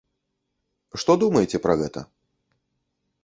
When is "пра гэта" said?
1.65-1.99